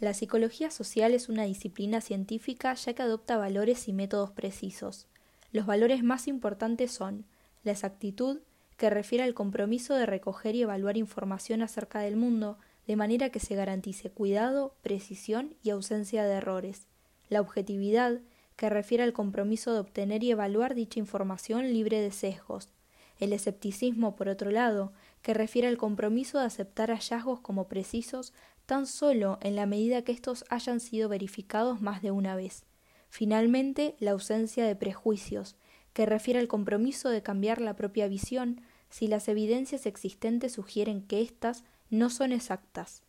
[0.00, 5.06] La psicología social es una disciplina científica ya que adopta valores y métodos precisos.
[5.52, 7.24] Los valores más importantes son
[7.62, 8.40] la exactitud,
[8.76, 13.40] que refiere al compromiso de recoger y evaluar información acerca del mundo de manera que
[13.40, 16.86] se garantice cuidado, precisión y ausencia de errores.
[17.28, 18.20] La objetividad,
[18.56, 22.68] que refiere al compromiso de obtener y evaluar dicha información libre de sesgos.
[23.18, 24.92] El escepticismo, por otro lado,
[25.24, 28.34] que refiere al compromiso de aceptar hallazgos como precisos
[28.66, 32.66] tan solo en la medida que estos hayan sido verificados más de una vez.
[33.08, 35.56] Finalmente, la ausencia de prejuicios,
[35.94, 41.22] que refiere al compromiso de cambiar la propia visión si las evidencias existentes sugieren que
[41.22, 43.02] éstas no son exactas.